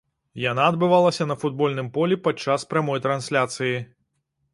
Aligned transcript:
Яна 0.43 0.63
адбывалася 0.71 1.27
на 1.31 1.35
футбольным 1.43 1.91
полі 1.97 2.17
падчас 2.29 2.65
прамой 2.73 3.03
трансляцыі. 3.05 3.75